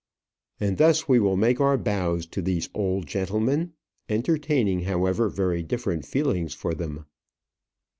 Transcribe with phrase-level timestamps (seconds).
[0.59, 3.73] And thus we will make our bows to these old gentlemen
[4.09, 7.05] entertaining, however, very different feelings for them.